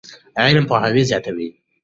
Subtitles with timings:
[0.41, 1.49] علم پوهاوی زیاتوي.